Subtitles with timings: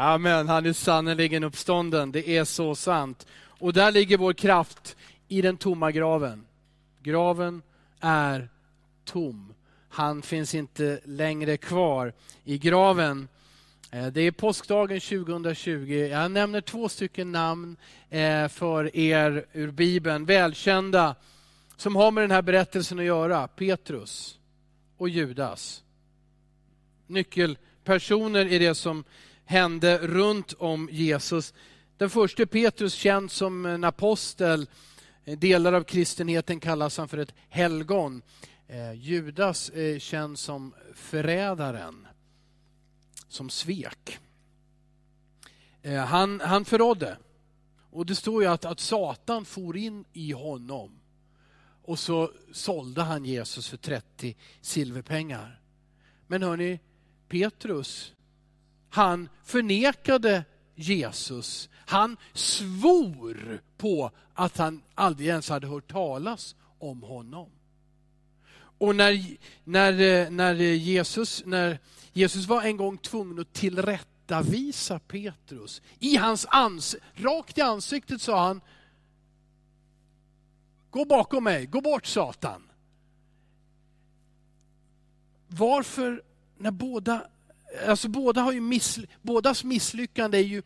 [0.00, 2.12] Amen, han är sannerligen uppstånden.
[2.12, 3.26] Det är så sant.
[3.42, 4.96] Och där ligger vår kraft
[5.28, 6.46] i den tomma graven.
[7.02, 7.62] Graven
[8.00, 8.48] är
[9.04, 9.54] tom.
[9.88, 12.12] Han finns inte längre kvar
[12.44, 13.28] i graven.
[13.90, 16.08] Eh, det är påskdagen 2020.
[16.10, 17.76] Jag nämner två stycken namn
[18.10, 21.14] eh, för er ur Bibeln, välkända,
[21.76, 23.48] som har med den här berättelsen att göra.
[23.48, 24.38] Petrus
[24.96, 25.82] och Judas.
[27.06, 29.04] Nyckelpersoner i det som
[29.48, 31.54] hände runt om Jesus.
[31.96, 34.68] Den första Petrus känd som en apostel.
[35.24, 38.22] Eh, delar av kristenheten kallas han för ett helgon.
[38.66, 42.06] Eh, Judas är känd som förrädaren,
[43.28, 44.18] som svek.
[45.82, 47.16] Eh, han, han förrådde.
[47.90, 51.00] Och det står ju att, att Satan for in i honom.
[51.82, 55.60] Och så sålde han Jesus för 30 silverpengar.
[56.26, 56.80] Men hörni,
[57.28, 58.12] Petrus,
[58.90, 61.68] han förnekade Jesus.
[61.74, 67.50] Han svor på att han aldrig ens hade hört talas om honom.
[68.78, 71.78] Och när, när, när, Jesus, när
[72.12, 78.46] Jesus var en gång tvungen att tillrättavisa Petrus, i hans ans, rakt i ansiktet sa
[78.46, 78.60] han,
[80.90, 82.62] gå bakom mig, gå bort Satan.
[85.48, 86.22] Varför,
[86.56, 87.26] när båda,
[87.86, 90.62] alltså båda har ju miss, bådas misslyckande är ju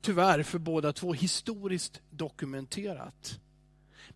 [0.00, 3.40] tyvärr för båda två historiskt dokumenterat.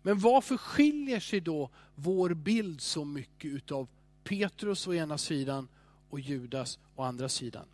[0.01, 3.87] Men varför skiljer sig då vår bild så mycket utav
[4.23, 5.67] Petrus å ena sidan
[6.09, 7.65] och Judas å andra sidan?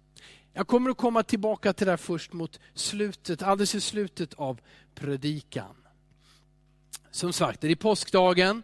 [0.54, 4.60] Jag kommer att komma tillbaka till det här först mot slutet, alldeles i slutet av
[4.96, 5.76] predikan.
[7.12, 8.64] Som sagt, det är påskdagen.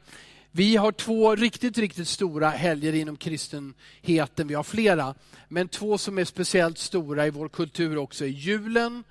[0.58, 4.48] Vi har två riktigt, riktigt stora helger inom kristenheten.
[4.48, 5.16] Vi har flera,
[5.48, 9.04] men två som är speciellt stora i vår kultur också är julen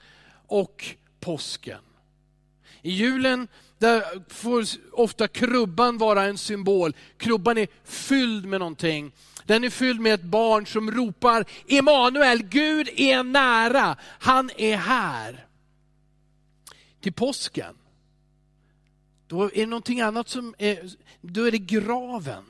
[0.47, 0.87] och
[1.21, 1.81] påsken.
[2.83, 3.49] I julen
[3.79, 6.95] där får ofta krubban vara en symbol.
[7.17, 9.13] Krubban är fylld med någonting.
[9.45, 15.47] Den är fylld med ett barn som ropar Emanuel, Gud är nära, han är här.
[17.01, 17.75] Till påsken,
[19.27, 22.45] då är det någonting annat som är, då är det graven.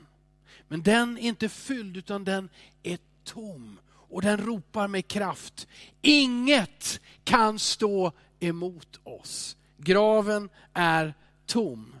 [0.67, 2.49] Men den är inte fylld utan den
[2.83, 5.67] är tom och den ropar med kraft.
[6.01, 9.57] Inget kan stå emot oss.
[9.77, 11.13] Graven är
[11.45, 11.95] tom.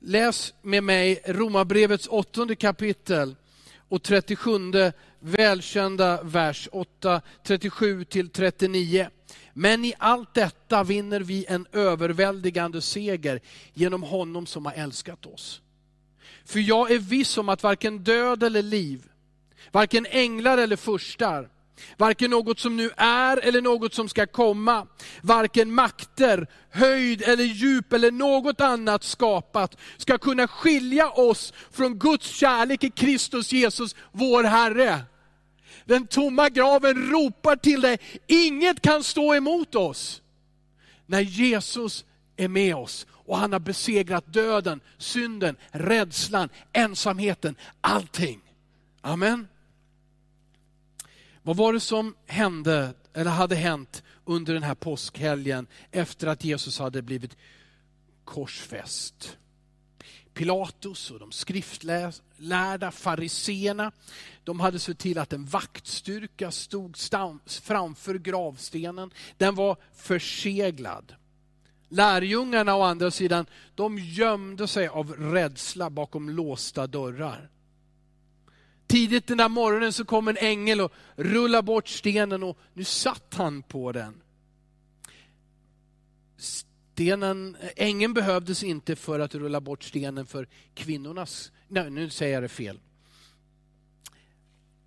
[0.00, 3.36] Läs med mig Romarbrevets åttonde kapitel
[3.88, 9.08] och 37 välkända vers 8, 37 till 39.
[9.54, 13.40] Men i allt detta vinner vi en överväldigande seger
[13.72, 15.60] genom honom som har älskat oss.
[16.44, 19.08] För jag är viss om att varken död eller liv,
[19.72, 21.48] varken änglar eller furstar,
[21.96, 24.86] Varken något som nu är eller något som ska komma.
[25.22, 32.26] Varken makter, höjd eller djup eller något annat skapat ska kunna skilja oss från Guds
[32.26, 35.00] kärlek i Kristus Jesus, vår Herre.
[35.84, 40.22] Den tomma graven ropar till dig, inget kan stå emot oss.
[41.06, 42.04] När Jesus
[42.36, 48.40] är med oss och han har besegrat döden, synden, rädslan, ensamheten, allting.
[49.00, 49.48] Amen.
[51.42, 56.78] Vad var det som hände, eller hade hänt under den här påskhelgen efter att Jesus
[56.78, 57.36] hade blivit
[58.24, 59.36] korsfäst?
[60.34, 63.92] Pilatus och de skriftlärda fariseerna,
[64.44, 66.96] de hade sett till att en vaktstyrka stod
[67.46, 69.10] framför gravstenen.
[69.36, 71.14] Den var förseglad.
[71.88, 77.50] Lärjungarna å andra sidan, de gömde sig av rädsla bakom låsta dörrar.
[78.86, 83.34] Tidigt den där morgonen så kom en ängel och rullade bort stenen och nu satt
[83.34, 84.20] han på den.
[86.94, 92.42] Stenen, ängeln behövdes inte för att rulla bort stenen för kvinnornas, nej nu säger jag
[92.42, 92.80] det fel.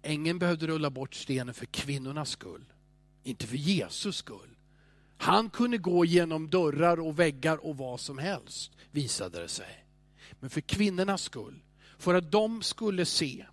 [0.01, 2.65] Ängeln behövde rulla bort stenen för kvinnornas skull,
[3.23, 4.57] inte för Jesus skull.
[5.17, 9.85] Han kunde gå genom dörrar och väggar och vad som helst, visade det sig.
[10.39, 11.63] Men för kvinnornas skull,
[11.97, 13.45] för att de skulle se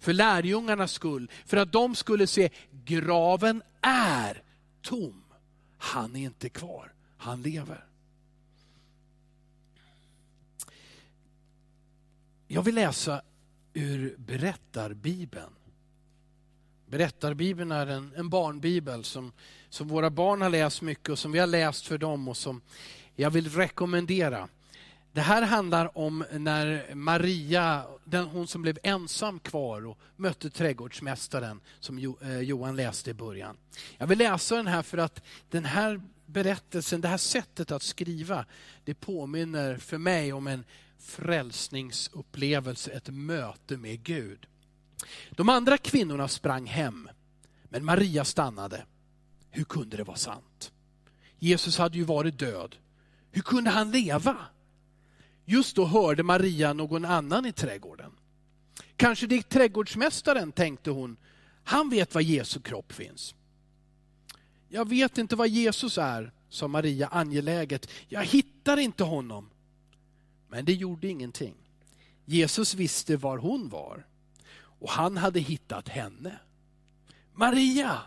[0.00, 2.50] för lärjungarnas skull, för att de skulle se
[2.84, 4.42] graven är
[4.80, 5.24] tom.
[5.78, 7.91] Han är inte kvar, han lever.
[12.54, 13.22] Jag vill läsa
[13.72, 15.52] ur Berättarbibeln.
[16.86, 19.32] Berättarbibeln är en, en barnbibel som,
[19.68, 22.60] som våra barn har läst mycket och som vi har läst för dem och som
[23.14, 24.48] jag vill rekommendera.
[25.12, 31.60] Det här handlar om när Maria, den, hon som blev ensam kvar och mötte trädgårdsmästaren
[31.80, 33.56] som eh, Johan läste i början.
[33.98, 38.44] Jag vill läsa den här för att den här berättelsen, det här sättet att skriva,
[38.84, 40.64] det påminner för mig om en
[41.02, 44.46] frälsningsupplevelse, ett möte med Gud.
[45.30, 47.08] De andra kvinnorna sprang hem,
[47.64, 48.84] men Maria stannade.
[49.50, 50.72] Hur kunde det vara sant?
[51.38, 52.76] Jesus hade ju varit död.
[53.30, 54.36] Hur kunde han leva?
[55.44, 58.12] Just då hörde Maria någon annan i trädgården.
[58.96, 61.16] Kanske det är trädgårdsmästaren, tänkte hon.
[61.64, 63.34] Han vet var Jesu kropp finns.
[64.68, 67.90] Jag vet inte var Jesus är, sa Maria angeläget.
[68.08, 69.50] Jag hittar inte honom.
[70.52, 71.54] Men det gjorde ingenting.
[72.24, 74.06] Jesus visste var hon var
[74.54, 76.38] och han hade hittat henne.
[77.34, 77.98] Maria!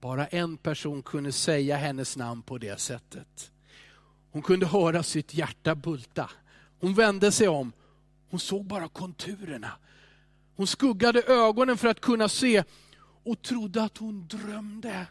[0.00, 3.50] Bara en person kunde säga hennes namn på det sättet.
[4.30, 6.30] Hon kunde höra sitt hjärta bulta.
[6.80, 7.72] Hon vände sig om.
[8.30, 9.72] Hon såg bara konturerna.
[10.56, 12.64] Hon skuggade ögonen för att kunna se
[13.24, 15.06] och trodde att hon drömde.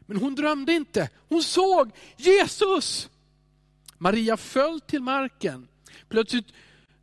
[0.00, 1.10] Men hon drömde inte.
[1.28, 3.10] Hon såg Jesus!
[3.98, 5.68] Maria föll till marken.
[6.08, 6.46] Plötsligt,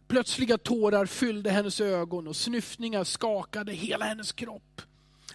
[0.08, 4.82] plötsliga tårar fyllde hennes ögon och snyftningar skakade hela hennes kropp.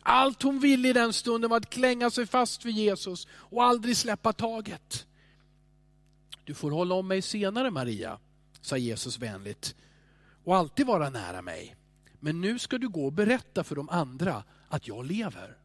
[0.03, 3.97] Allt hon ville i den stunden var att klänga sig fast vid Jesus och aldrig
[3.97, 5.07] släppa taget.
[6.45, 8.19] Du får hålla om mig senare Maria,
[8.61, 9.75] sa Jesus vänligt,
[10.45, 11.77] och alltid vara nära mig.
[12.21, 15.57] Men nu ska du gå och berätta för de andra att jag lever.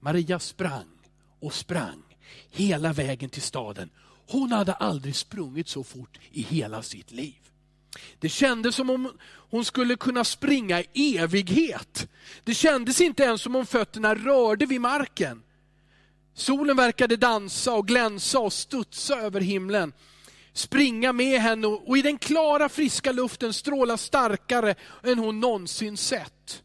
[0.00, 0.98] Maria sprang
[1.40, 2.02] och sprang
[2.50, 3.90] hela vägen till staden.
[4.28, 7.34] Hon hade aldrig sprungit så fort i hela sitt liv.
[8.18, 9.12] Det kändes som om
[9.50, 12.08] hon skulle kunna springa i evighet.
[12.44, 15.42] Det kändes inte ens som om fötterna rörde vid marken.
[16.34, 19.92] Solen verkade dansa och glänsa och studsa över himlen.
[20.52, 26.62] Springa med henne och i den klara friska luften stråla starkare än hon någonsin sett.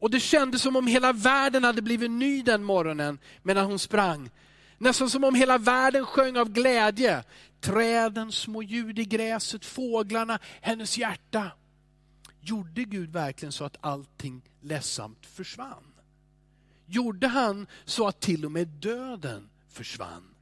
[0.00, 4.30] Och det kändes som om hela världen hade blivit ny den morgonen medan hon sprang.
[4.78, 7.24] Nästan som om hela världen sjöng av glädje.
[7.60, 11.50] Träden, små ljud i gräset, fåglarna, hennes hjärta.
[12.40, 15.84] Gjorde Gud verkligen så att allting ledsamt försvann?
[16.86, 20.34] Gjorde han så att till och med döden försvann?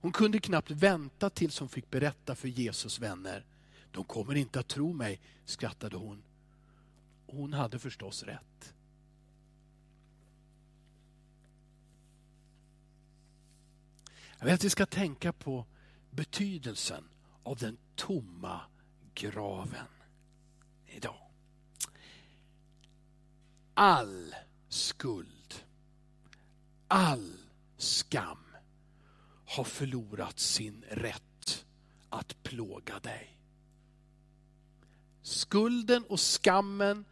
[0.00, 3.44] Hon kunde knappt vänta tills hon fick berätta för Jesus vänner.
[3.90, 6.22] De kommer inte att tro mig, skrattade hon.
[7.26, 8.74] Hon hade förstås rätt.
[14.42, 15.66] Jag vill att vi ska tänka på
[16.10, 17.04] betydelsen
[17.42, 18.60] av den tomma
[19.14, 19.86] graven
[20.86, 21.30] idag.
[23.74, 24.34] All
[24.68, 25.64] skuld,
[26.88, 27.32] all
[27.76, 28.44] skam
[29.46, 31.64] har förlorat sin rätt
[32.08, 33.38] att plåga dig.
[35.22, 37.04] Skulden och skammen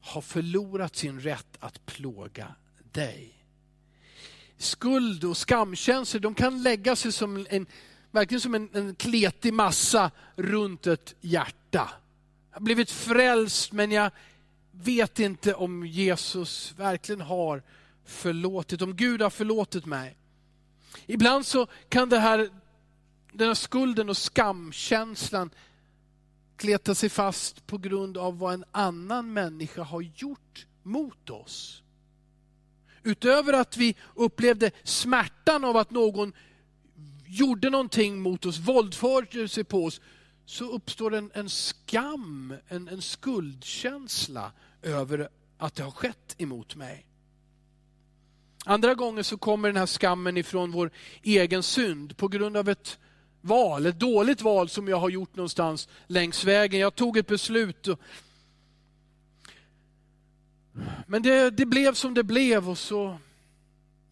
[0.00, 2.54] har förlorat sin rätt att plåga
[2.92, 3.39] dig.
[4.60, 7.66] Skuld och skamkänslor de kan lägga sig som en,
[8.10, 11.90] verkligen som en, en kletig massa runt ett hjärta.
[12.50, 14.10] Jag har blivit frälst men jag
[14.70, 17.62] vet inte om Jesus verkligen har
[18.04, 20.16] förlåtit, om Gud har förlåtit mig.
[21.06, 22.50] Ibland så kan det här,
[23.32, 25.50] den här skulden och skamkänslan
[26.56, 31.82] kleta sig fast på grund av vad en annan människa har gjort mot oss.
[33.02, 36.32] Utöver att vi upplevde smärtan av att någon
[37.26, 40.00] gjorde någonting mot oss, våldförde sig på oss,
[40.46, 44.52] så uppstår en, en skam, en, en skuldkänsla
[44.82, 45.28] över
[45.58, 47.06] att det har skett emot mig.
[48.64, 50.90] Andra gånger så kommer den här skammen ifrån vår
[51.22, 52.98] egen synd på grund av ett
[53.40, 56.80] val, ett dåligt val som jag har gjort någonstans längs vägen.
[56.80, 57.88] Jag tog ett beslut.
[61.06, 63.18] Men det, det blev som det blev och så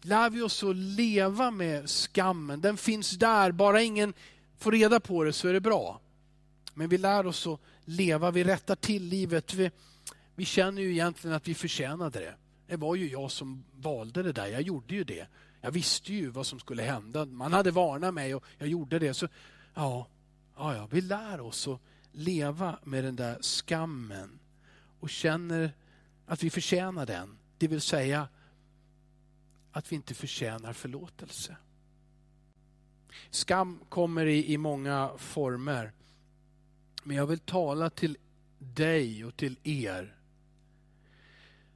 [0.01, 2.61] lär vi oss att leva med skammen.
[2.61, 4.13] Den finns där, bara ingen
[4.57, 5.99] får reda på det så är det bra.
[6.73, 9.53] Men vi lär oss att leva, vi rättar till livet.
[9.53, 9.71] Vi,
[10.35, 12.35] vi känner ju egentligen att vi förtjänade det.
[12.67, 15.27] Det var ju jag som valde det där, jag gjorde ju det.
[15.61, 17.25] Jag visste ju vad som skulle hända.
[17.25, 19.13] Man hade varnat mig och jag gjorde det.
[19.13, 19.27] Så
[19.73, 20.07] ja,
[20.57, 21.79] ja, ja vi lär oss att
[22.11, 24.39] leva med den där skammen
[24.99, 25.71] och känner
[26.29, 27.37] att vi förtjänar den.
[27.57, 28.27] Det vill säga
[29.71, 31.57] att vi inte förtjänar förlåtelse.
[33.29, 35.91] Skam kommer i, i många former.
[37.03, 38.17] Men jag vill tala till
[38.57, 40.17] dig och till er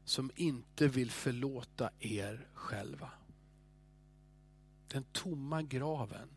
[0.05, 3.11] som inte vill förlåta er själva.
[4.87, 6.29] Den tomma graven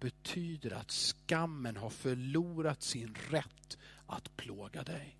[0.00, 5.18] betyder att skammen har förlorat sin rätt att plåga dig.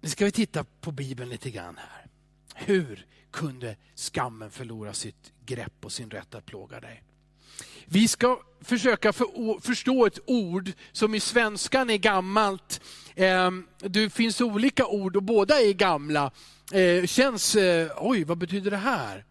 [0.00, 2.06] Nu ska vi titta på Bibeln lite grann här.
[2.54, 7.02] Hur kunde skammen förlora sitt grepp och sin rätt att plåga dig?
[7.86, 12.80] Vi ska försöka för, förstå ett ord som i svenskan är gammalt.
[13.14, 16.30] Ehm, det finns olika ord och båda är gamla.
[16.72, 19.24] Eh, känns, eh, oj vad betyder det här?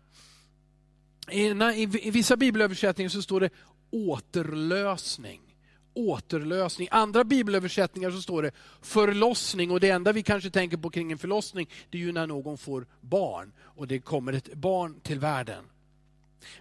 [1.31, 3.49] I vissa bibelöversättningar så står det
[3.91, 5.48] återlösning.
[5.93, 6.87] Återlösning.
[6.91, 11.17] Andra bibelöversättningar så står det förlossning och det enda vi kanske tänker på kring en
[11.17, 15.63] förlossning det är ju när någon får barn och det kommer ett barn till världen.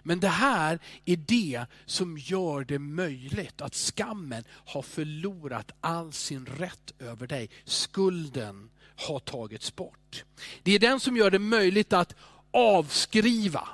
[0.03, 6.45] Men det här är det som gör det möjligt att skammen har förlorat all sin
[6.45, 7.49] rätt över dig.
[7.63, 10.23] Skulden har tagits bort.
[10.63, 12.15] Det är den som gör det möjligt att
[12.51, 13.69] avskriva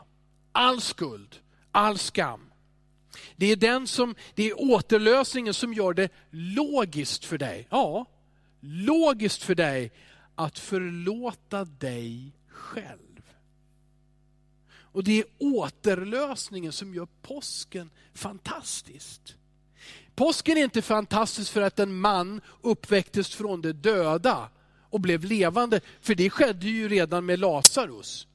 [0.51, 1.35] all skuld,
[1.71, 2.41] all skam.
[3.36, 8.05] Det är, den som, det är återlösningen som gör det logiskt för dig, ja,
[8.60, 9.91] logiskt för dig
[10.36, 13.00] att förlåta dig själv.
[14.77, 19.36] Och det är återlösningen som gör påsken fantastiskt.
[20.15, 24.50] Påsken är inte fantastisk för att en man uppväcktes från de döda
[24.89, 28.27] och blev levande, för det skedde ju redan med Lazarus.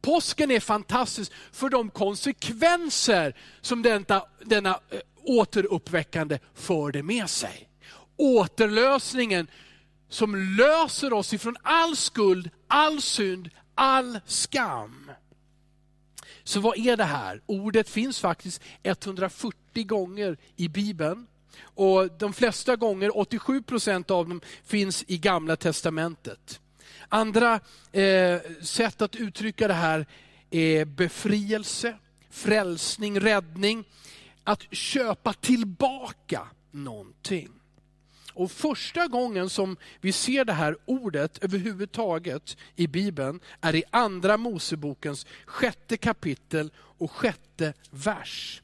[0.00, 4.80] Påsken är fantastisk för de konsekvenser som denna, denna
[5.24, 7.68] återuppväckande förde med sig.
[8.16, 9.46] Återlösningen
[10.08, 15.10] som löser oss ifrån all skuld, all synd, all skam.
[16.44, 17.40] Så vad är det här?
[17.46, 21.26] Ordet finns faktiskt 140 gånger i Bibeln.
[21.62, 26.60] Och De flesta gånger, 87 procent av dem, finns i Gamla Testamentet.
[27.08, 27.60] Andra
[27.92, 30.06] eh, sätt att uttrycka det här
[30.50, 31.96] är befrielse,
[32.30, 33.84] frälsning, räddning.
[34.44, 37.48] Att köpa tillbaka någonting.
[38.34, 44.36] Och första gången som vi ser det här ordet överhuvudtaget i Bibeln är i Andra
[44.36, 48.62] Mosebokens sjätte kapitel och sjätte vers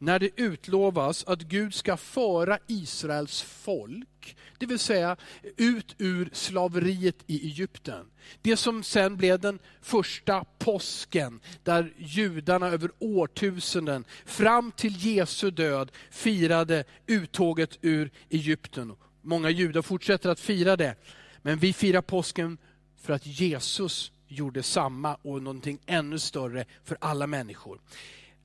[0.00, 5.16] när det utlovas att Gud ska föra Israels folk, det vill säga
[5.56, 8.06] ut ur slaveriet i Egypten.
[8.42, 15.92] Det som sen blev den första påsken, där judarna över årtusenden, fram till Jesu död,
[16.10, 18.92] firade uttåget ur Egypten.
[19.22, 20.94] Många judar fortsätter att fira det,
[21.42, 22.58] men vi firar påsken
[23.02, 27.80] för att Jesus gjorde samma och någonting ännu större för alla människor.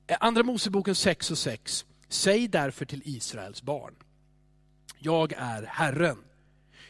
[0.06, 1.86] Eh, Andra Moseboken 6 och 6.
[2.08, 3.94] Säg därför till Israels barn.
[4.98, 6.18] Jag är Herren.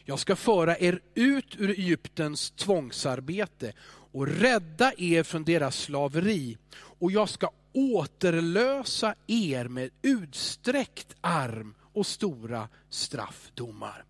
[0.05, 3.73] Jag ska föra er ut ur Egyptens tvångsarbete
[4.13, 6.59] och rädda er från deras slaveri.
[6.77, 14.05] Och jag ska återlösa er med utsträckt arm och stora straffdomar.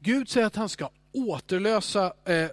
[0.00, 2.50] Gud säger att han ska återlösa eh,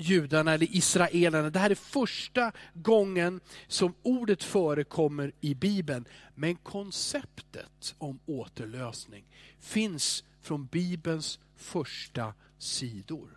[0.00, 1.50] judarna eller israelerna.
[1.50, 6.04] Det här är första gången som ordet förekommer i Bibeln.
[6.34, 9.24] Men konceptet om återlösning
[9.58, 13.28] finns från Bibelns första sidor.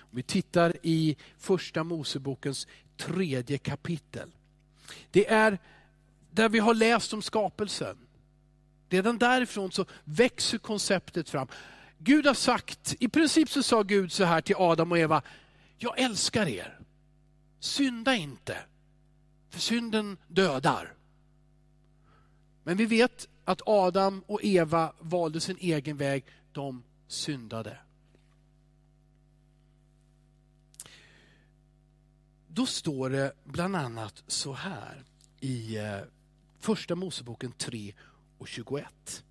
[0.00, 4.30] Om vi tittar i första Mosebokens tredje kapitel.
[5.10, 5.58] Det är
[6.30, 7.96] där vi har läst om skapelsen.
[8.88, 11.48] Redan därifrån så växer konceptet fram.
[11.98, 15.22] Gud har sagt, i princip så sa Gud så här till Adam och Eva,
[15.78, 16.80] jag älskar er.
[17.60, 18.56] Synda inte,
[19.48, 20.94] för synden dödar.
[22.62, 26.24] Men vi vet att Adam och Eva valde sin egen väg.
[26.52, 27.78] De syndade.
[32.48, 35.04] Då står det bland annat så här
[35.40, 35.98] i eh,
[36.58, 37.94] Första Moseboken 3
[38.38, 39.24] och 21.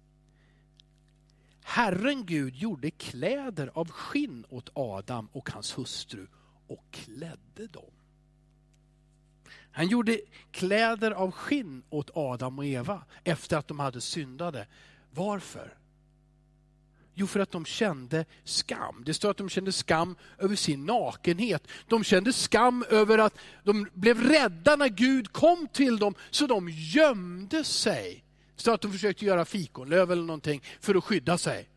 [1.67, 6.27] Herren Gud gjorde kläder av skinn åt Adam och hans hustru
[6.67, 7.91] och klädde dem.
[9.71, 10.19] Han gjorde
[10.51, 14.67] kläder av skinn åt Adam och Eva efter att de hade syndade.
[15.11, 15.77] Varför?
[17.13, 19.03] Jo, för att de kände skam.
[19.05, 21.67] Det står att de kände skam över sin nakenhet.
[21.87, 26.69] De kände skam över att de blev rädda när Gud kom till dem, så de
[26.69, 28.24] gömde sig.
[28.55, 31.69] Så att de försökte göra fikonlöv eller någonting för att skydda sig.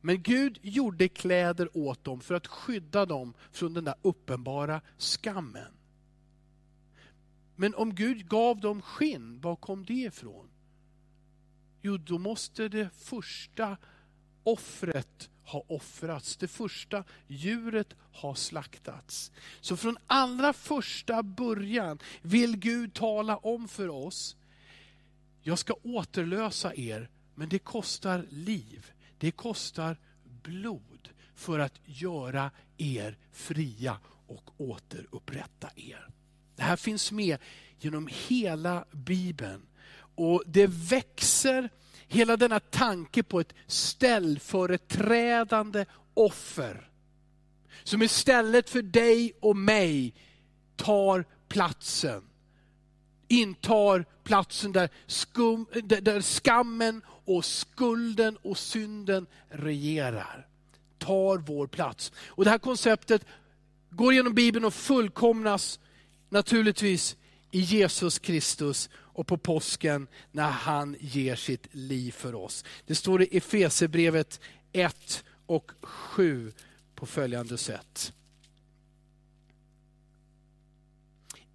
[0.00, 5.72] Men Gud gjorde kläder åt dem för att skydda dem från den där uppenbara skammen.
[7.56, 10.48] Men om Gud gav dem skinn, var kom det ifrån?
[11.82, 13.76] Jo, då måste det första
[14.42, 16.36] offret ha offrats.
[16.36, 19.32] Det första djuret har slaktats.
[19.60, 24.36] Så från allra första början vill Gud tala om för oss,
[25.46, 28.86] jag ska återlösa er, men det kostar liv.
[29.18, 29.96] Det kostar
[30.42, 36.08] blod för att göra er fria och återupprätta er.
[36.56, 37.38] Det här finns med
[37.78, 39.66] genom hela Bibeln.
[40.14, 41.70] Och det växer,
[42.06, 46.90] hela denna tanke på ett ställföreträdande offer.
[47.84, 50.14] Som istället för dig och mig
[50.76, 52.22] tar platsen.
[53.28, 60.46] Intar platsen där, skum, där skammen och skulden och synden regerar.
[60.98, 62.12] Tar vår plats.
[62.26, 63.26] Och Det här konceptet
[63.90, 65.80] går genom Bibeln och fullkomnas
[66.28, 67.16] naturligtvis
[67.50, 72.64] i Jesus Kristus och på påsken när han ger sitt liv för oss.
[72.86, 74.40] Det står i Efesebrevet
[74.72, 76.52] 1 och 7
[76.94, 78.12] på följande sätt.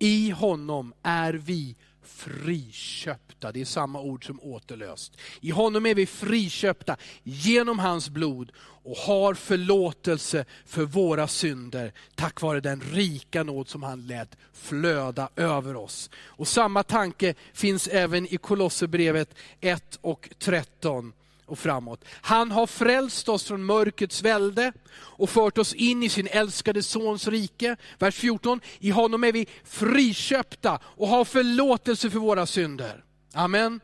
[0.04, 3.52] I honom är vi friköpta.
[3.52, 5.18] Det är samma ord som återlöst.
[5.42, 12.42] I honom är vi friköpta genom hans blod och har förlåtelse för våra synder tack
[12.42, 16.10] vare den rika nåd som han lät flöda över oss.
[16.16, 21.14] Och Samma tanke finns även i Kolosserbrevet 1 och 13
[21.52, 22.06] och framåt.
[22.22, 27.28] Han har frälst oss från mörkrets välde och fört oss in i sin älskade sons
[27.28, 27.76] rike.
[28.00, 33.04] Vers 14, i honom är vi friköpta och har förlåtelse för våra synder.
[33.34, 33.80] Amen.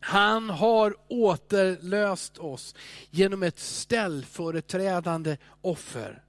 [0.00, 2.74] Han har återlöst oss
[3.10, 6.22] genom ett ställföreträdande offer.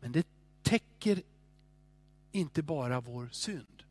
[0.00, 0.26] Men det
[0.62, 1.22] täcker
[2.32, 3.81] inte bara vår synd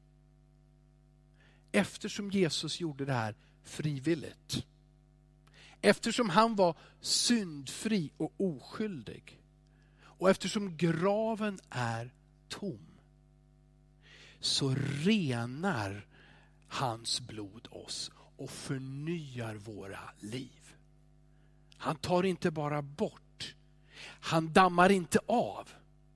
[1.72, 4.66] eftersom Jesus gjorde det här frivilligt.
[5.82, 9.42] Eftersom han var syndfri och oskyldig.
[10.02, 12.14] Och eftersom graven är
[12.50, 12.88] tom.
[14.40, 16.08] Så renar
[16.68, 20.76] hans blod oss och förnyar våra liv.
[21.78, 23.56] Han tar inte bara bort,
[24.04, 25.70] han dammar inte av.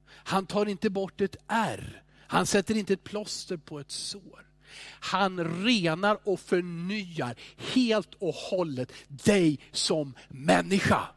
[0.08, 2.04] Han tar inte bort ett ärr.
[2.28, 4.45] Han sätter inte ett plåster på ett sår.
[4.84, 11.08] Han renar och förnyar helt och hållet dig som människa.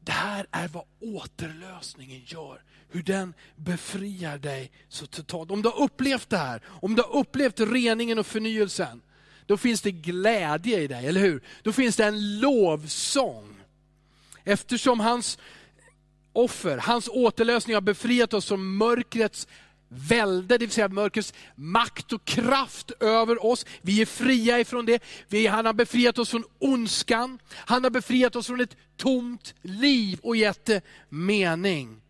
[0.00, 2.62] Det här är vad återlösningen gör.
[2.88, 5.50] Hur den befriar dig så totalt.
[5.50, 9.02] Om du har upplevt det här, om du har upplevt reningen och förnyelsen,
[9.46, 11.42] då finns det glädje i dig, eller hur?
[11.62, 13.56] Då finns det en lovsång.
[14.44, 15.38] Eftersom hans
[16.32, 19.48] offer, hans återlösning har befriat oss från mörkrets
[19.94, 23.66] välde, det vill säga mörkrets makt och kraft över oss.
[23.82, 25.02] Vi är fria ifrån det.
[25.28, 27.38] Vi, han har befriat oss från ondskan.
[27.54, 32.00] Han har befriat oss från ett tomt liv och gett det mening.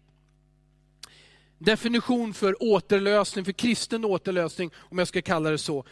[1.58, 5.84] Definition för återlösning, för kristen återlösning, om jag ska kalla det så.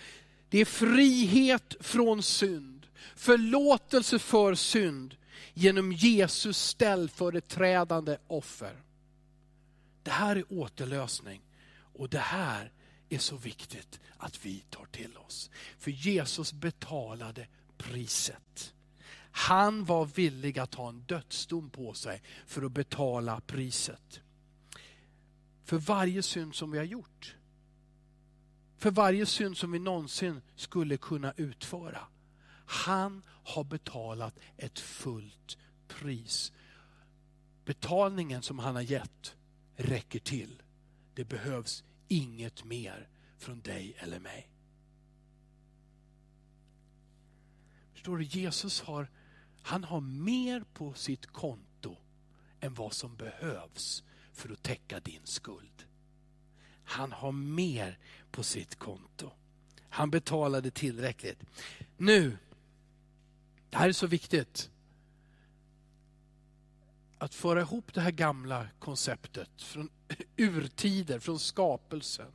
[0.49, 5.15] Det är frihet från synd, förlåtelse för synd
[5.55, 8.77] genom Jesus ställföreträdande offer.
[10.03, 11.41] Det här är återlösning.
[11.93, 12.73] Och det här
[13.09, 15.51] är så viktigt att vi tar till oss.
[15.79, 18.75] För Jesus betalade priset.
[19.35, 24.21] Han var villig att ha en dödsdom på sig för att betala priset.
[25.65, 27.37] För varje synd som vi har gjort.
[28.79, 32.07] För varje synd som vi någonsin skulle kunna utföra.
[32.67, 36.53] Han har betalat ett fullt pris.
[37.65, 39.37] Betalningen som han har gett
[39.77, 40.62] räcker till.
[41.15, 44.49] Det behövs inget mer från dig eller mig.
[47.93, 49.11] Förstår du, Jesus har,
[49.63, 51.97] han har mer på sitt konto
[52.61, 55.85] än vad som behövs för att täcka din skuld.
[56.85, 57.99] Han har mer
[58.31, 59.31] på sitt konto.
[59.89, 61.43] Han betalade tillräckligt.
[61.97, 62.39] Nu,
[63.71, 64.71] det här är så viktigt
[67.23, 69.91] att föra ihop det här gamla konceptet från
[70.37, 72.33] urtider, från skapelsen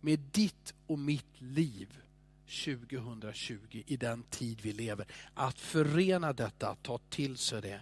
[0.00, 1.98] med ditt och mitt liv
[2.64, 5.06] 2020 i den tid vi lever.
[5.34, 7.80] Att förena detta, att ta till sig det.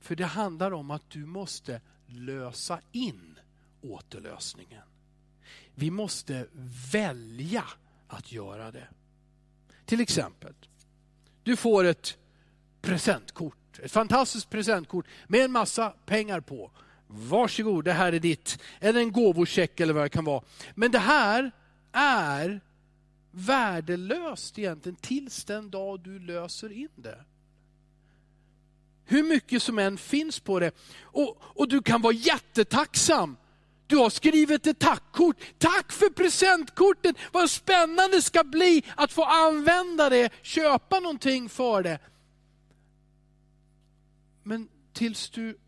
[0.00, 3.38] För det handlar om att du måste lösa in
[3.80, 4.84] återlösningen.
[5.74, 6.46] Vi måste
[6.92, 7.64] välja
[8.06, 8.88] att göra det.
[9.84, 10.54] Till exempel,
[11.42, 12.18] du får ett
[12.80, 16.70] presentkort ett fantastiskt presentkort med en massa pengar på.
[17.06, 18.58] Varsågod, det här är ditt.
[18.80, 20.42] Eller en gåvocheck eller vad det kan vara.
[20.74, 21.52] Men det här
[21.92, 22.60] är
[23.30, 27.24] värdelöst egentligen tills den dag du löser in det.
[29.04, 30.72] Hur mycket som än finns på det.
[31.02, 33.36] Och, och du kan vara jättetacksam.
[33.86, 35.36] Du har skrivit ett tackkort.
[35.58, 37.16] Tack för presentkortet!
[37.32, 41.98] Vad spännande det ska bli att få använda det, köpa någonting för det.
[44.42, 45.58] Men tills du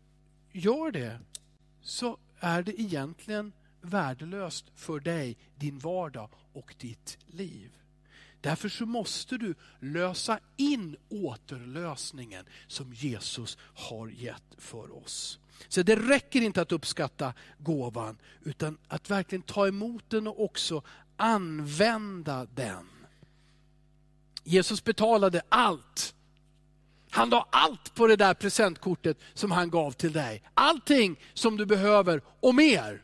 [0.51, 1.19] gör det
[1.81, 7.77] så är det egentligen värdelöst för dig, din vardag och ditt liv.
[8.41, 15.39] Därför så måste du lösa in återlösningen som Jesus har gett för oss.
[15.67, 20.83] Så det räcker inte att uppskatta gåvan, utan att verkligen ta emot den och också
[21.17, 22.89] använda den.
[24.43, 26.15] Jesus betalade allt.
[27.13, 30.43] Han la allt på det där presentkortet som han gav till dig.
[30.53, 33.03] Allting som du behöver och mer.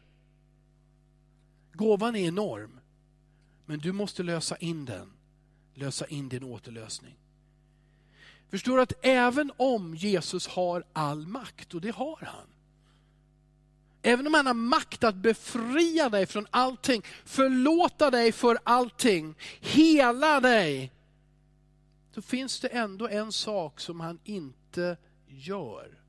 [1.74, 2.80] Gåvan är enorm,
[3.66, 5.12] men du måste lösa in den.
[5.74, 7.16] Lösa in din återlösning.
[8.50, 12.48] Förstår du att även om Jesus har all makt, och det har han.
[14.02, 20.40] Även om han har makt att befria dig från allting, förlåta dig för allting, hela
[20.40, 20.92] dig.
[22.20, 26.02] Så finns det ändå en sak som han inte gör.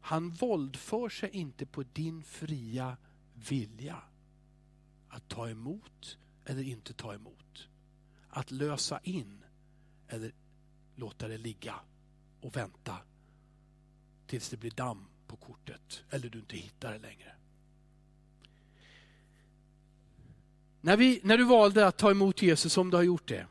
[0.00, 2.96] Han våldför sig inte på din fria
[3.48, 4.02] vilja.
[5.08, 7.68] Att ta emot eller inte ta emot.
[8.28, 9.44] Att lösa in
[10.08, 10.32] eller
[10.96, 11.74] låta det ligga
[12.40, 12.96] och vänta
[14.26, 17.32] tills det blir damm på kortet eller du inte hittar det längre.
[20.80, 23.46] När, vi, när du valde att ta emot Jesus, om du har gjort det,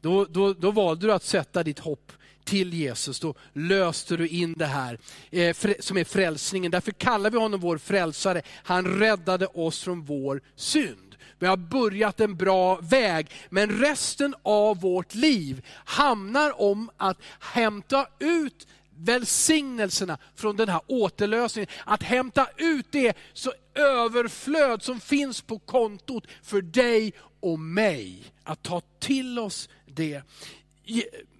[0.00, 2.12] då, då, då valde du att sätta ditt hopp
[2.44, 4.98] till Jesus, då löste du in det här
[5.30, 6.70] eh, som är frälsningen.
[6.70, 8.42] Därför kallar vi honom vår frälsare.
[8.62, 11.10] Han räddade oss från vår synd.
[11.38, 18.06] Vi har börjat en bra väg, men resten av vårt liv handlar om att hämta
[18.18, 21.68] ut välsignelserna från den här återlösningen.
[21.84, 28.32] Att hämta ut det så överflöd som finns på kontot för dig och mig.
[28.42, 30.22] Att ta till oss det.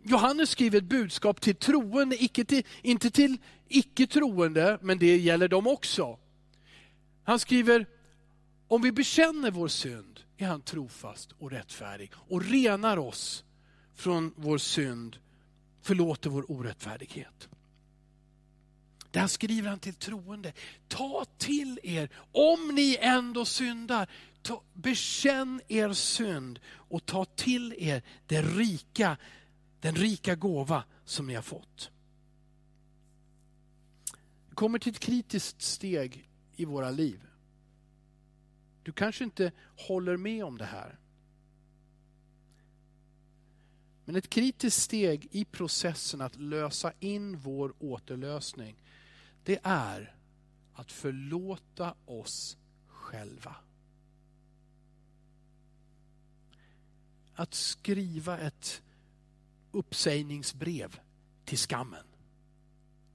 [0.02, 3.36] Johannes skriver ett budskap till troende, icke till, inte till
[3.68, 6.18] icke troende, men det gäller dem också.
[7.24, 7.86] Han skriver,
[8.68, 13.44] om vi bekänner vår synd är han trofast och rättfärdig och renar oss
[13.94, 15.16] från vår synd,
[15.82, 17.48] förlåter vår orättfärdighet.
[19.10, 20.52] Där skriver han till troende,
[20.88, 24.10] ta till er, om ni ändå syndar,
[24.42, 29.16] ta, bekänn er synd och ta till er den rika,
[29.80, 31.90] den rika gåva som ni har fått.
[34.48, 37.20] Vi kommer till ett kritiskt steg i våra liv.
[38.82, 40.98] Du kanske inte håller med om det här.
[44.04, 48.76] Men ett kritiskt steg i processen att lösa in vår återlösning,
[49.44, 50.16] det är
[50.74, 53.56] att förlåta oss själva.
[57.34, 58.82] Att skriva ett
[59.72, 61.00] uppsägningsbrev
[61.44, 62.06] till skammen.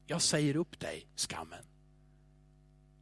[0.05, 1.63] Jag säger upp dig, skammen.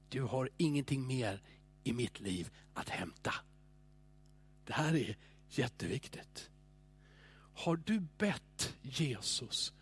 [0.09, 1.41] Du har ingenting mer
[1.83, 3.33] i mitt liv att hämta.
[4.65, 5.17] Det här är
[5.49, 6.49] jätteviktigt.
[7.53, 9.73] Har du bett Jesus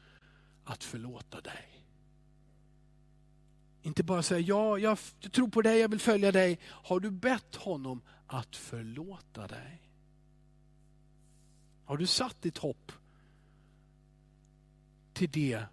[0.64, 1.81] att förlåta dig?
[3.82, 4.98] Inte bara säga ja, jag
[5.32, 6.60] tror på dig, jag vill följa dig.
[6.64, 9.82] Har du bett honom att förlåta dig?
[11.86, 12.92] Har du satt ditt hopp
[15.14, 15.64] till det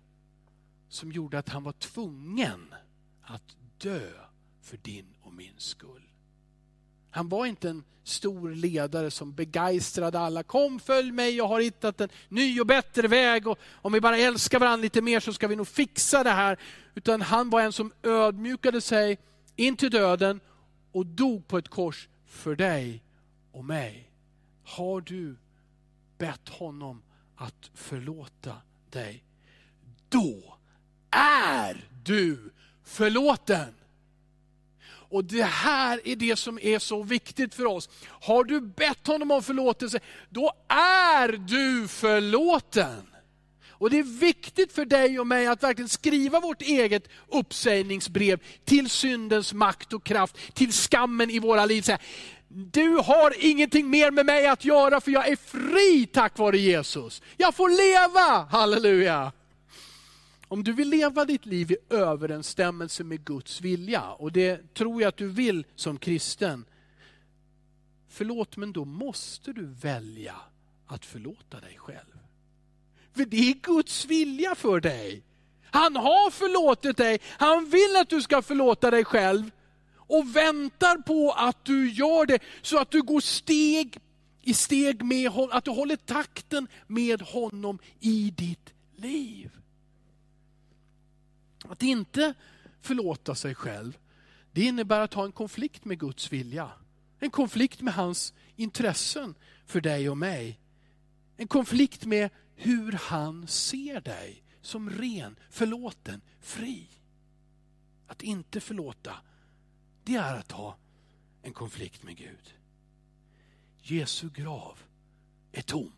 [0.88, 2.74] som gjorde att han var tvungen
[3.22, 4.10] att dö
[4.60, 6.07] för din och min skull?
[7.10, 10.42] Han var inte en stor ledare som begeistrade alla.
[10.42, 13.46] Kom följ mig, jag har hittat en ny och bättre väg.
[13.46, 16.58] Och om vi bara älskar varandra lite mer så ska vi nog fixa det här.
[16.94, 19.18] Utan han var en som ödmjukade sig
[19.56, 20.40] in till döden
[20.92, 23.02] och dog på ett kors för dig
[23.52, 24.10] och mig.
[24.64, 25.36] Har du
[26.18, 27.02] bett honom
[27.36, 28.56] att förlåta
[28.90, 29.24] dig,
[30.08, 30.58] då
[31.10, 32.50] är du
[32.84, 33.74] förlåten.
[35.10, 37.88] Och det här är det som är så viktigt för oss.
[38.08, 43.06] Har du bett honom om förlåtelse, då är du förlåten.
[43.70, 48.90] Och det är viktigt för dig och mig att verkligen skriva vårt eget uppsägningsbrev till
[48.90, 51.84] syndens makt och kraft, till skammen i våra liv.
[52.48, 57.22] Du har ingenting mer med mig att göra för jag är fri tack vare Jesus.
[57.36, 59.32] Jag får leva, halleluja.
[60.48, 65.08] Om du vill leva ditt liv i överensstämmelse med Guds vilja, och det tror jag
[65.08, 66.64] att du vill som kristen,
[68.08, 70.36] förlåt men då måste du välja
[70.86, 72.18] att förlåta dig själv.
[73.12, 75.22] För det är Guds vilja för dig.
[75.70, 79.50] Han har förlåtit dig, han vill att du ska förlåta dig själv
[79.96, 83.98] och väntar på att du gör det så att du går steg
[84.42, 89.50] i steg med honom, att du håller takten med honom i ditt liv.
[91.64, 92.34] Att inte
[92.80, 93.98] förlåta sig själv,
[94.52, 96.70] det innebär att ha en konflikt med Guds vilja.
[97.18, 99.34] En konflikt med hans intressen
[99.66, 100.58] för dig och mig.
[101.36, 106.86] En konflikt med hur han ser dig som ren, förlåten, fri.
[108.06, 109.14] Att inte förlåta,
[110.04, 110.76] det är att ha
[111.42, 112.54] en konflikt med Gud.
[113.82, 114.78] Jesu grav
[115.52, 115.92] är tom.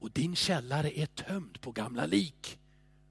[0.00, 2.58] Och din källare är tömd på gamla lik.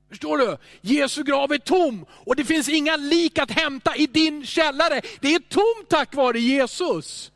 [0.10, 0.58] Förstår du?
[0.82, 5.02] Jesu grav är tom och det finns inga lik att hämta i din källare.
[5.20, 7.32] Det är tomt tack vare Jesus.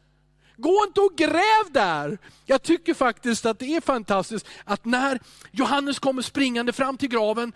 [0.58, 2.18] Gå inte och gräv där.
[2.46, 5.20] Jag tycker faktiskt att det är fantastiskt att när
[5.52, 7.54] Johannes kommer springande fram till graven,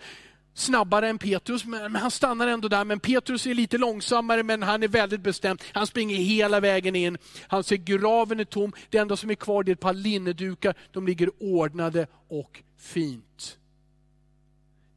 [0.54, 2.84] snabbare än Petrus, men han stannar ändå där.
[2.84, 5.62] Men Petrus är lite långsammare, men han är väldigt bestämd.
[5.72, 7.18] Han springer hela vägen in.
[7.48, 8.72] Han ser graven är tom.
[8.90, 10.74] Det enda som är kvar är ett par linnedukar.
[10.92, 13.58] De ligger ordnade och fint.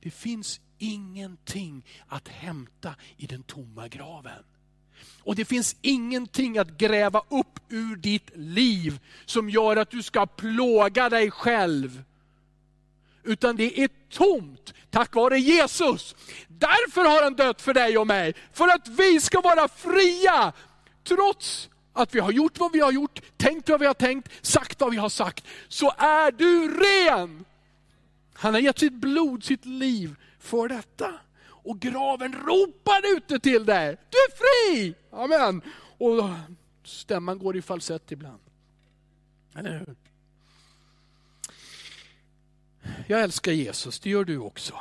[0.02, 4.44] Det finns ingenting att hämta i den tomma graven.
[5.24, 10.26] Och det finns ingenting att gräva upp ur ditt liv som gör att du ska
[10.26, 12.04] plåga dig själv.
[13.24, 16.16] Utan det är tomt tack vare Jesus.
[16.48, 18.34] Därför har han dött för dig och mig.
[18.54, 20.54] För att vi ska vara fria.
[21.04, 24.82] Trots att vi har gjort vad vi har gjort, tänkt vad vi har tänkt, sagt
[24.82, 25.46] vad vi har sagt.
[25.68, 27.46] Så är du ren.
[28.40, 31.20] Han har gett sitt blod, sitt liv för detta.
[31.42, 33.98] Och graven ropar ute till dig.
[34.10, 34.96] Du är fri!
[35.12, 35.62] Amen.
[35.98, 36.30] Och
[36.84, 38.42] stämman går i falsett ibland.
[39.56, 39.96] Eller hur?
[43.08, 44.80] Jag älskar Jesus, det gör du också.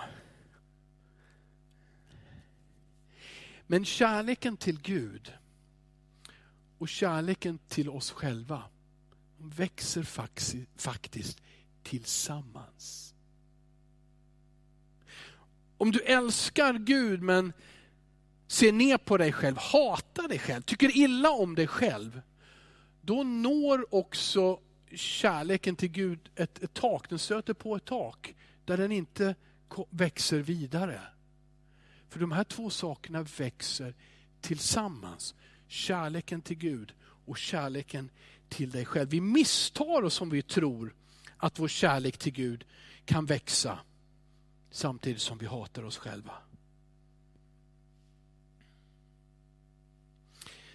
[3.66, 5.32] Men kärleken till Gud
[6.78, 8.62] och kärleken till oss själva
[9.38, 10.02] växer
[10.76, 11.38] faktiskt
[11.82, 13.07] tillsammans.
[15.78, 17.52] Om du älskar Gud men
[18.46, 22.20] ser ner på dig själv, hatar dig själv, tycker illa om dig själv,
[23.00, 24.60] då når också
[24.94, 29.34] kärleken till Gud ett, ett tak, den stöter på ett tak där den inte
[29.90, 31.00] växer vidare.
[32.08, 33.94] För de här två sakerna växer
[34.40, 35.34] tillsammans.
[35.68, 38.10] Kärleken till Gud och kärleken
[38.48, 39.10] till dig själv.
[39.10, 40.94] Vi misstar oss om vi tror
[41.36, 42.64] att vår kärlek till Gud
[43.04, 43.78] kan växa
[44.70, 46.32] samtidigt som vi hatar oss själva.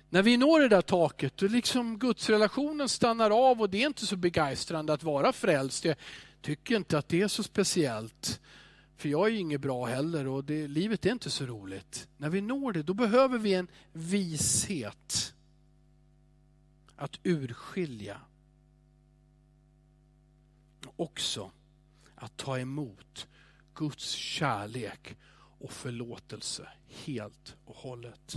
[0.09, 4.05] När vi når det där taket, då liksom gudsrelationen stannar av och det är inte
[4.05, 5.85] så begeistrande att vara frälst.
[5.85, 5.95] Jag
[6.41, 8.41] tycker inte att det är så speciellt.
[8.95, 12.07] För jag är inget bra heller och det, livet är inte så roligt.
[12.17, 15.33] När vi når det, då behöver vi en vishet
[16.95, 18.17] att urskilja.
[20.95, 21.51] Också
[22.15, 23.27] att ta emot
[23.75, 25.15] Guds kärlek
[25.59, 26.67] och förlåtelse
[27.05, 28.35] helt och hållet.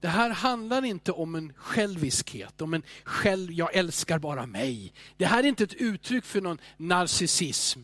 [0.00, 4.92] Det här handlar inte om en själviskhet, om en själv, jag älskar bara mig.
[5.16, 7.80] Det här är inte ett uttryck för någon narcissism,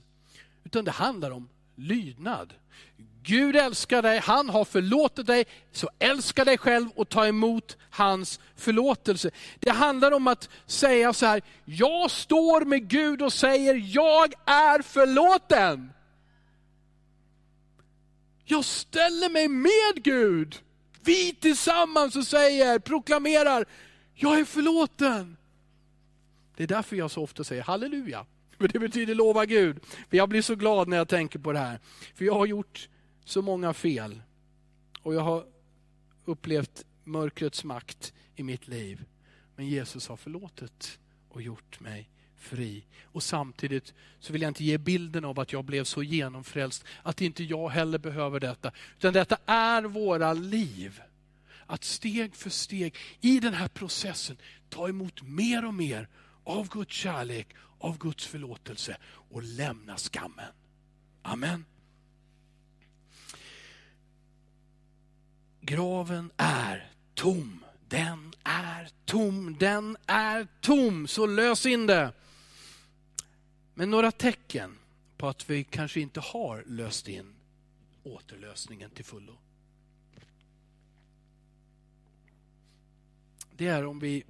[0.64, 2.55] utan det handlar om lydnad.
[3.23, 8.40] Gud älskar dig, han har förlåtit dig, så älska dig själv och ta emot hans
[8.57, 9.31] förlåtelse.
[9.61, 14.83] Det handlar om att säga så här, jag står med Gud och säger, jag är
[14.83, 15.93] förlåten.
[18.44, 20.62] Jag ställer mig med Gud.
[21.00, 23.66] Vi tillsammans och säger, proklamerar,
[24.14, 25.37] jag är förlåten.
[26.57, 28.26] Det är därför jag så ofta säger halleluja.
[28.59, 29.85] För det betyder lova Gud.
[29.85, 31.80] För jag blir så glad när jag tänker på det här.
[32.14, 32.88] För jag har gjort
[33.24, 34.22] så många fel.
[35.02, 35.44] Och jag har
[36.24, 39.04] upplevt mörkrets makt i mitt liv.
[39.57, 42.09] Men Jesus har förlåtit och gjort mig
[42.44, 42.85] fri.
[43.04, 47.20] Och samtidigt så vill jag inte ge bilden av att jag blev så genomfrälst att
[47.20, 48.72] inte jag heller behöver detta.
[48.98, 51.00] Utan detta är våra liv.
[51.66, 54.37] Att steg för steg i den här processen
[54.68, 56.09] ta emot mer och mer
[56.44, 60.52] av Guds kärlek, av Guds förlåtelse och lämna skammen.
[61.22, 61.64] Amen.
[65.61, 67.64] Graven är tom.
[67.88, 71.07] Den är tom, den är tom.
[71.07, 72.12] Så lös in det.
[73.74, 74.78] Men några tecken
[75.16, 77.34] på att vi kanske inte har löst in
[78.02, 79.38] återlösningen till fullo.
[83.56, 84.24] det är om vi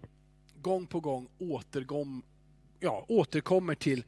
[0.63, 2.23] gång på gång återgom,
[2.81, 4.05] ja, återkommer till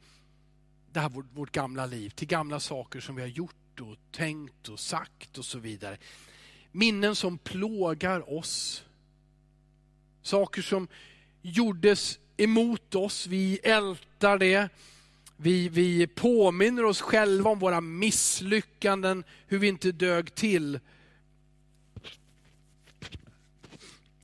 [0.91, 4.69] det här vårt, vårt gamla liv, till gamla saker som vi har gjort och tänkt
[4.69, 5.97] och sagt och så vidare.
[6.71, 8.83] Minnen som plågar oss.
[10.21, 10.87] Saker som
[11.41, 14.69] gjordes emot oss, vi ältar det.
[15.37, 20.79] Vi, vi påminner oss själva om våra misslyckanden, hur vi inte dög till.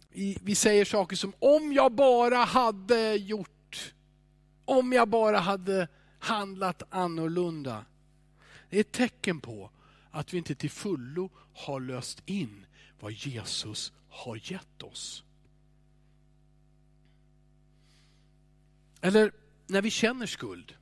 [0.10, 3.94] Vi, vi säger saker som, om jag bara hade gjort,
[4.66, 5.88] om jag bara hade
[6.20, 7.86] handlat annorlunda.
[8.70, 9.70] Det är ett tecken på
[10.12, 12.66] att vi inte till fullo har löst in
[13.00, 15.24] vad Jesus har gett oss.
[19.02, 19.32] Eller
[19.68, 20.76] när vi känner skuld.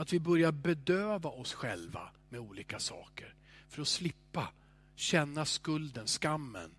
[0.00, 3.34] Att vi börjar bedöva oss själva med olika saker
[3.68, 4.48] för att slippa
[4.94, 6.70] känna skulden, skammen,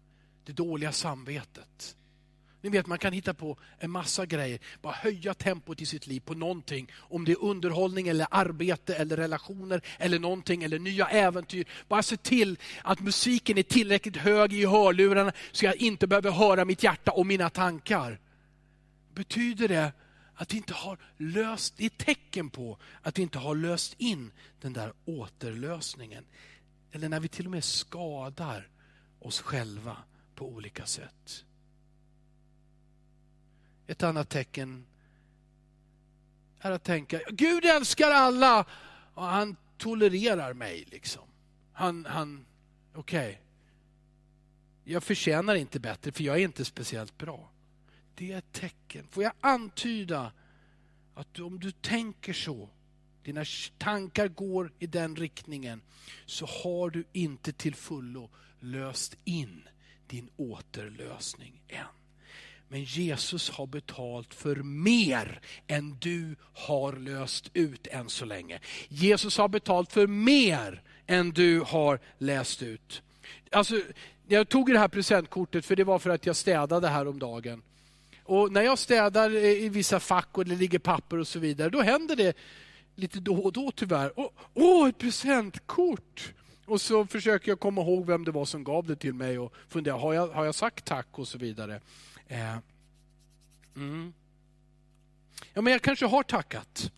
[0.46, 1.96] det dåliga samvetet.
[2.62, 6.20] Ni vet, man kan hitta på en massa grejer, bara höja tempot i sitt liv
[6.20, 6.92] på någonting.
[6.96, 11.66] Om det är underhållning, eller arbete, eller relationer, eller någonting, eller nya äventyr.
[11.88, 16.66] Bara se till att musiken är tillräckligt hög i hörlurarna så jag inte behöver höra
[16.66, 18.20] mitt hjärta och mina tankar.
[19.14, 19.92] Betyder det
[20.42, 23.96] att vi inte har löst, det är ett tecken på att vi inte har löst
[23.98, 26.26] in den där återlösningen.
[26.92, 28.70] Eller när vi till och med skadar
[29.20, 29.98] oss själva
[30.36, 31.46] på olika sätt.
[33.88, 34.86] Ett annat tecken
[36.60, 38.66] är att tänka, Gud älskar alla
[39.14, 40.86] och han tolererar mig.
[40.92, 41.24] liksom.
[41.74, 42.46] Han, han
[42.94, 43.30] okej.
[43.30, 43.38] Okay.
[44.84, 47.51] Jag förtjänar inte bättre för jag är inte speciellt bra.
[48.16, 49.08] Det är ett tecken.
[49.10, 50.32] Får jag antyda
[51.14, 52.70] att om du tänker så,
[53.24, 53.46] dina
[53.78, 55.82] tankar går i den riktningen,
[56.26, 59.68] så har du inte till fullo löst in
[60.08, 61.86] din återlösning än.
[62.68, 68.60] Men Jesus har betalt för mer än du har löst ut än så länge.
[68.88, 73.02] Jesus har betalt för mer än du har läst ut.
[73.52, 73.82] Alltså,
[74.28, 77.62] jag tog det här presentkortet för det var för att jag städade här om dagen.
[78.32, 81.82] Och när jag städar i vissa fack och det ligger papper och så vidare, då
[81.82, 82.38] händer det
[82.96, 84.12] lite då och då tyvärr.
[84.16, 86.34] Åh, oh, ett presentkort!
[86.66, 89.54] Och så försöker jag komma ihåg vem det var som gav det till mig och
[89.68, 91.82] fundera, har jag, har jag sagt tack och så vidare.
[92.28, 92.58] Eh,
[93.76, 94.14] mm.
[95.54, 96.92] Ja, men jag kanske har tackat.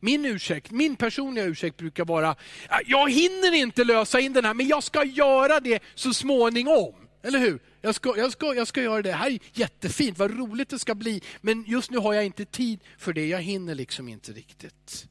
[0.00, 2.30] Min ursäkt, min personliga ursäkt brukar vara,
[2.68, 6.94] ah, jag hinner inte lösa in den här, men jag ska göra det så småningom.
[7.22, 7.60] Eller hur?
[7.84, 9.08] Jag ska, jag, ska, jag ska göra det.
[9.08, 11.22] Det här är jättefint, vad roligt det ska bli.
[11.40, 13.26] Men just nu har jag inte tid för det.
[13.26, 15.08] Jag hinner liksom inte riktigt.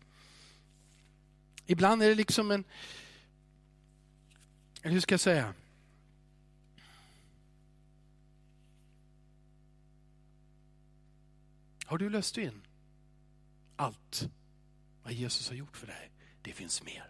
[1.65, 2.63] Ibland är det liksom en...
[4.81, 5.53] Hur ska jag säga?
[11.85, 12.61] Har du löst in
[13.75, 14.29] allt
[15.03, 16.11] vad Jesus har gjort för dig?
[16.41, 17.09] Det finns mer.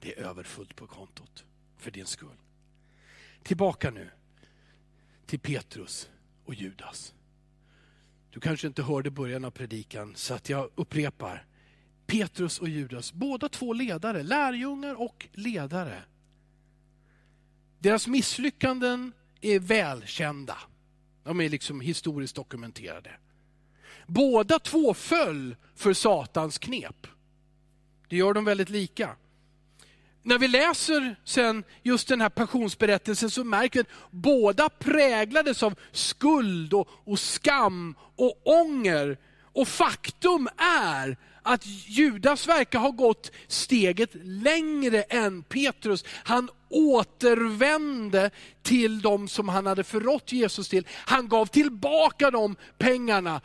[0.00, 1.44] Det är överfullt på kontot
[1.76, 2.36] för din skull.
[3.42, 4.10] Tillbaka nu
[5.28, 6.08] till Petrus
[6.44, 7.14] och Judas.
[8.30, 11.46] Du kanske inte hörde början av predikan så att jag upprepar.
[12.06, 16.02] Petrus och Judas, båda två ledare, lärjungar och ledare.
[17.78, 20.56] Deras misslyckanden är välkända.
[21.24, 23.10] De är liksom historiskt dokumenterade.
[24.06, 27.06] Båda två föll för Satans knep.
[28.08, 29.16] Det gör de väldigt lika
[30.22, 35.74] när vi läser sen just den här passionsberättelsen så märker vi att båda präglades av
[35.92, 39.18] skuld och, och skam och ånger.
[39.52, 46.04] Och faktum är att Judas verkar ha gått steget längre än Petrus.
[46.08, 48.30] Han återvände
[48.62, 50.86] till de som han hade förrått Jesus till.
[50.90, 53.40] Han gav tillbaka de pengarna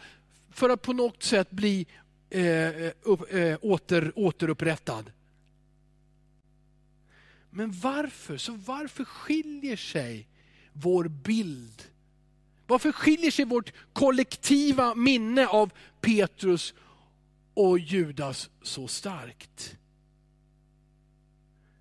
[0.53, 1.87] för att på något sätt bli
[2.29, 5.11] eh, eh upp, eh, åter, återupprättad.
[7.55, 8.37] Men varför?
[8.37, 10.27] Så varför skiljer sig
[10.73, 11.83] vår bild?
[12.67, 16.73] Varför skiljer sig vårt kollektiva minne av Petrus
[17.53, 19.77] och Judas så starkt?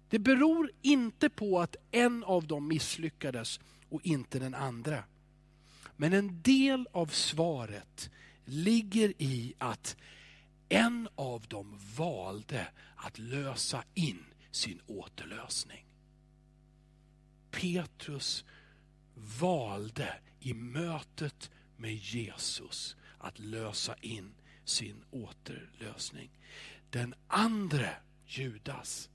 [0.08, 5.04] Det beror inte på att en av dem misslyckades och inte den andra.
[5.96, 8.10] Men en del av svaret
[8.44, 9.96] ligger i att
[10.68, 12.66] en av dem valde
[12.96, 15.86] att lösa in sin återlösning.
[17.50, 18.44] Petrus
[19.14, 24.34] valde i mötet med Jesus att lösa in
[24.64, 26.30] sin återlösning.
[26.90, 27.90] Den andra
[28.26, 29.10] Judas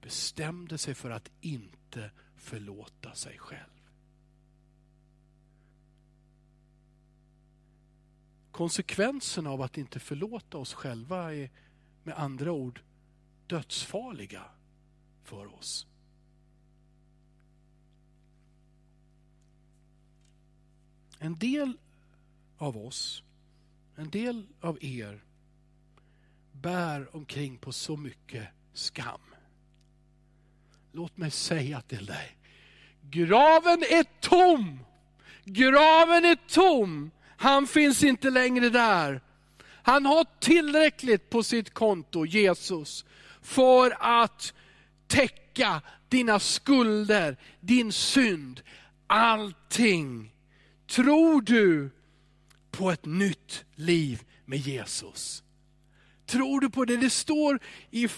[0.00, 3.70] bestämde sig för att inte förlåta sig själv.
[8.50, 11.50] Konsekvensen av att inte förlåta oss själva är
[12.02, 12.82] med andra ord
[13.48, 14.44] dödsfarliga
[15.24, 15.86] för oss.
[21.18, 21.78] En del
[22.58, 23.22] av oss,
[23.96, 25.20] en del av er
[26.52, 29.20] bär omkring på så mycket skam.
[30.92, 32.36] Låt mig säga till dig,
[33.02, 34.84] graven är tom.
[35.44, 37.10] Graven är tom.
[37.36, 39.20] Han finns inte längre där.
[39.82, 43.04] Han har tillräckligt på sitt konto, Jesus,
[43.48, 44.52] för att
[45.06, 48.60] täcka dina skulder, din synd,
[49.06, 50.32] allting.
[50.86, 51.90] Tror du
[52.70, 55.42] på ett nytt liv med Jesus?
[56.26, 56.96] Tror du på det?
[56.96, 58.08] Det står i,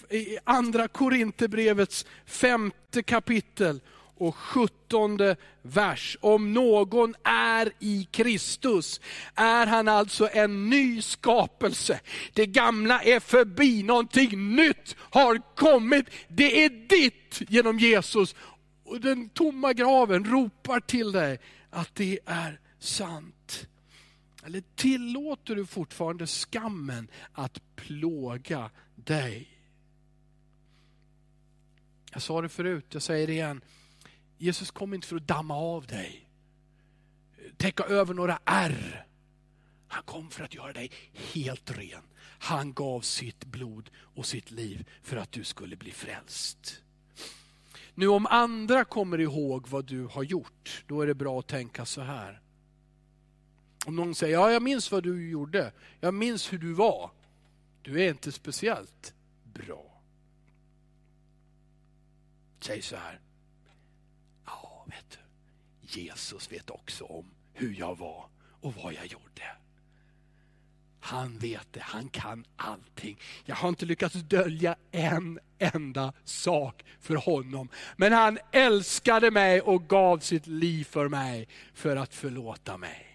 [0.44, 3.80] andra Korinthierbrevets femte kapitel
[4.20, 6.16] och sjuttonde vers.
[6.20, 9.00] Om någon är i Kristus
[9.34, 12.00] är han alltså en ny skapelse.
[12.32, 16.06] Det gamla är förbi, någonting nytt har kommit.
[16.28, 18.34] Det är ditt genom Jesus.
[18.84, 21.38] Och den tomma graven ropar till dig
[21.70, 23.66] att det är sant.
[24.44, 29.48] Eller tillåter du fortfarande skammen att plåga dig?
[32.12, 33.60] Jag sa det förut, jag säger det igen.
[34.42, 36.28] Jesus kom inte för att damma av dig,
[37.56, 39.06] täcka över några ärr.
[39.88, 42.02] Han kom för att göra dig helt ren.
[42.38, 46.82] Han gav sitt blod och sitt liv för att du skulle bli frälst.
[47.94, 51.84] Nu om andra kommer ihåg vad du har gjort, då är det bra att tänka
[51.84, 52.40] så här.
[53.86, 57.10] Om någon säger, ja jag minns vad du gjorde, jag minns hur du var.
[57.82, 59.14] Du är inte speciellt
[59.44, 60.00] bra.
[62.60, 63.20] Säg så här,
[64.90, 68.28] vet du, Jesus vet också om hur jag var
[68.60, 69.42] och vad jag gjorde.
[71.00, 73.18] Han vet det, han kan allting.
[73.44, 77.68] Jag har inte lyckats dölja en enda sak för honom.
[77.96, 83.06] Men han älskade mig och gav sitt liv för mig för att förlåta mig.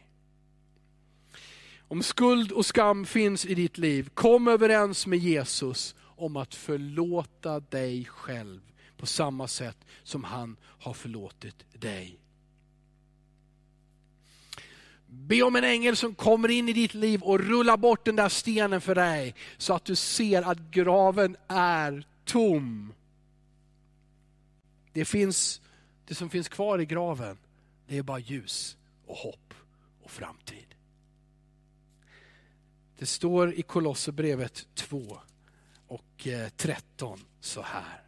[1.87, 7.59] Om skuld och skam finns i ditt liv, kom överens med Jesus om att förlåta
[7.59, 8.61] dig själv
[8.97, 12.19] på samma sätt som han har förlåtit dig.
[15.07, 18.29] Be om en ängel som kommer in i ditt liv och rullar bort den där
[18.29, 22.93] stenen för dig, så att du ser att graven är tom.
[24.93, 25.61] Det, finns,
[26.05, 27.37] det som finns kvar i graven,
[27.87, 29.53] det är bara ljus och hopp
[30.03, 30.75] och framtid.
[32.97, 35.19] Det står i Kolosserbrevet 2
[35.87, 38.04] och eh, 13 så här.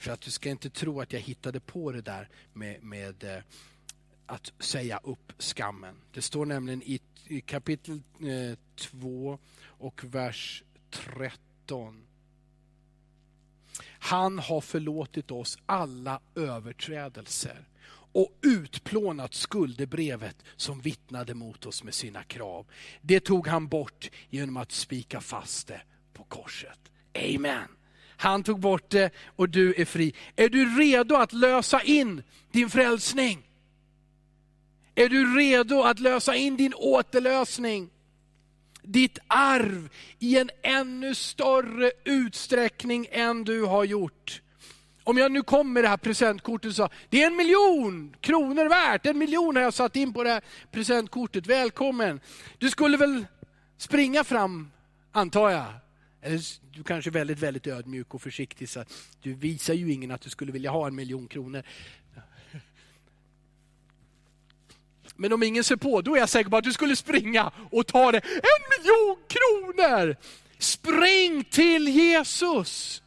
[0.00, 3.42] För att du ska inte tro att jag hittade på det där med, med eh,
[4.26, 5.94] att säga upp skammen.
[6.12, 12.02] Det står nämligen i, i kapitel eh, 2 och vers 13.
[13.82, 17.64] Han har förlåtit oss alla överträdelser
[18.12, 22.66] och utplånat skuldebrevet som vittnade mot oss med sina krav.
[23.00, 25.82] Det tog han bort genom att spika fast det
[26.12, 26.78] på korset.
[27.14, 27.68] Amen.
[28.20, 30.14] Han tog bort det och du är fri.
[30.36, 33.42] Är du redo att lösa in din frälsning?
[34.94, 37.90] Är du redo att lösa in din återlösning?
[38.82, 44.42] Ditt arv i en ännu större utsträckning än du har gjort.
[45.04, 48.68] Om jag nu kom med det här presentkortet och sa, det är en miljon kronor
[48.68, 52.20] värt, en miljon har jag satt in på det här presentkortet, välkommen.
[52.58, 53.26] Du skulle väl
[53.76, 54.70] springa fram,
[55.12, 55.66] antar jag.
[56.22, 56.40] Eller
[56.76, 58.84] du kanske är väldigt, väldigt ödmjuk och försiktig, så
[59.22, 61.62] du visar ju ingen att du skulle vilja ha en miljon kronor.
[65.16, 67.86] Men om ingen ser på, då är jag säker på att du skulle springa och
[67.86, 68.18] ta det.
[68.18, 70.16] En miljon kronor!
[70.58, 73.02] Spring till Jesus!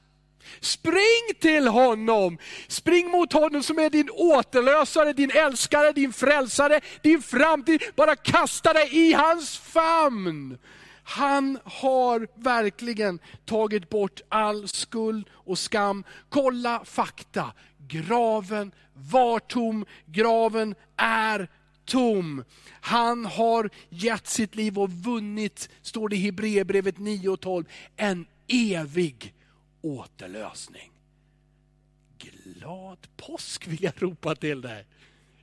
[0.59, 2.38] Spring till honom!
[2.68, 7.84] Spring mot honom som är din återlösare, din älskare, din frälsare, din framtid.
[7.95, 10.57] Bara kasta dig i hans famn.
[11.04, 16.04] Han har verkligen tagit bort all skuld och skam.
[16.30, 17.54] Kolla fakta.
[17.88, 21.49] Graven var tom, graven är
[21.86, 22.43] tom.
[22.82, 28.26] Han har gett sitt liv och vunnit, står det i Hebreerbrevet 9 och 12, en
[28.47, 29.34] evig
[29.82, 30.91] återlösning.
[32.18, 34.86] Glad påsk vill jag ropa till dig.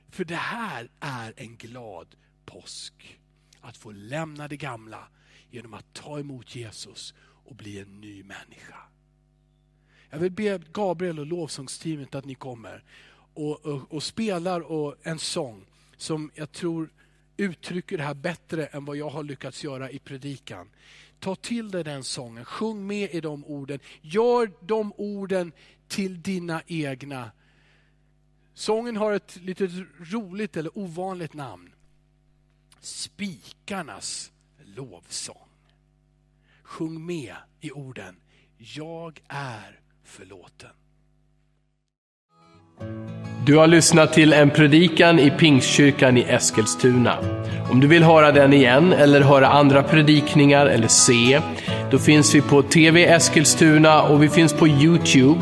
[0.09, 3.19] För det här är en glad påsk.
[3.61, 5.07] Att få lämna det gamla
[5.51, 8.77] genom att ta emot Jesus och bli en ny människa.
[10.09, 12.83] Jag vill be Gabriel och lovsångsteamet att ni kommer
[13.33, 15.65] och, och, och spelar och en sång
[15.97, 16.89] som jag tror
[17.37, 20.69] uttrycker det här bättre än vad jag har lyckats göra i predikan.
[21.19, 23.79] Ta till dig den sången, sjung med i de orden.
[24.01, 25.51] Gör de orden
[25.87, 27.31] till dina egna.
[28.53, 31.73] Sången har ett lite roligt eller ovanligt namn.
[32.79, 34.31] Spikarnas
[34.75, 35.47] lovsång.
[36.63, 38.15] Sjung med i orden.
[38.57, 40.69] Jag är förlåten.
[43.45, 47.17] Du har lyssnat till en predikan i Pingstkyrkan i Eskilstuna.
[47.71, 51.41] Om du vill höra den igen eller höra andra predikningar eller se,
[51.91, 55.41] då finns vi på TV Eskilstuna och vi finns på Youtube